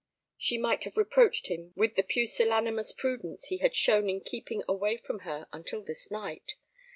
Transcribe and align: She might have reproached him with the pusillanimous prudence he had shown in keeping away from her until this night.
She 0.35 0.57
might 0.57 0.83
have 0.85 0.97
reproached 0.97 1.45
him 1.45 1.73
with 1.75 1.93
the 1.93 2.01
pusillanimous 2.01 2.91
prudence 2.91 3.49
he 3.49 3.57
had 3.57 3.75
shown 3.75 4.09
in 4.09 4.21
keeping 4.21 4.63
away 4.67 4.97
from 4.97 5.19
her 5.19 5.47
until 5.53 5.83
this 5.83 6.09
night. 6.09 6.55